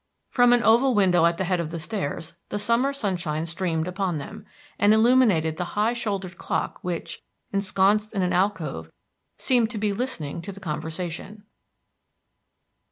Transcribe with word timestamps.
From 0.31 0.51
an 0.51 0.63
oval 0.63 0.95
window 0.95 1.27
at 1.27 1.37
the 1.37 1.43
head 1.43 1.59
of 1.59 1.69
the 1.69 1.77
stairs 1.77 2.33
the 2.49 2.57
summer 2.57 2.91
sunshine 2.91 3.45
streamed 3.45 3.87
upon 3.87 4.17
them, 4.17 4.47
and 4.79 4.95
illuminated 4.95 5.57
the 5.57 5.77
high 5.77 5.93
shouldered 5.93 6.39
clock 6.39 6.79
which, 6.81 7.21
ensconced 7.53 8.11
in 8.15 8.23
an 8.23 8.33
alcove, 8.33 8.91
seemed 9.37 9.69
to 9.69 9.77
be 9.77 9.93
listening 9.93 10.41
to 10.41 10.51
the 10.51 10.59
conversation. 10.59 11.43